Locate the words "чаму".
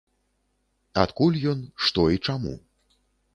2.31-2.57